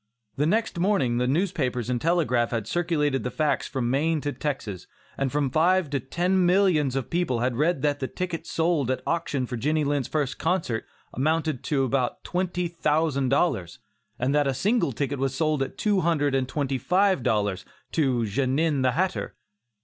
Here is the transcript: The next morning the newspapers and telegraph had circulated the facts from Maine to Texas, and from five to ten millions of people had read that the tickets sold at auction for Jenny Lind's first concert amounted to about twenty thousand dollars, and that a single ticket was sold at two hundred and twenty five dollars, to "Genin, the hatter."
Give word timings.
The 0.35 0.47
next 0.47 0.79
morning 0.79 1.19
the 1.19 1.27
newspapers 1.27 1.87
and 1.87 2.01
telegraph 2.01 2.49
had 2.49 2.65
circulated 2.65 3.23
the 3.23 3.29
facts 3.29 3.67
from 3.67 3.91
Maine 3.91 4.19
to 4.21 4.31
Texas, 4.33 4.87
and 5.15 5.31
from 5.31 5.51
five 5.51 5.91
to 5.91 5.99
ten 5.99 6.43
millions 6.43 6.95
of 6.95 7.11
people 7.11 7.41
had 7.41 7.55
read 7.55 7.83
that 7.83 7.99
the 7.99 8.07
tickets 8.07 8.49
sold 8.49 8.89
at 8.89 9.03
auction 9.05 9.45
for 9.45 9.57
Jenny 9.57 9.83
Lind's 9.83 10.07
first 10.07 10.39
concert 10.39 10.87
amounted 11.13 11.63
to 11.65 11.83
about 11.83 12.23
twenty 12.23 12.67
thousand 12.67 13.29
dollars, 13.29 13.77
and 14.17 14.33
that 14.33 14.47
a 14.47 14.55
single 14.55 14.91
ticket 14.91 15.19
was 15.19 15.35
sold 15.35 15.61
at 15.61 15.77
two 15.77 15.99
hundred 16.01 16.33
and 16.33 16.47
twenty 16.49 16.79
five 16.79 17.21
dollars, 17.21 17.63
to 17.91 18.23
"Genin, 18.25 18.81
the 18.81 18.93
hatter." 18.93 19.35